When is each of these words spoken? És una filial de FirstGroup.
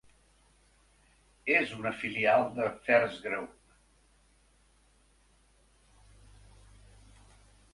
És 1.55 1.73
una 1.81 1.91
filial 2.03 2.47
de 2.55 2.65
FirstGroup. 2.87 3.53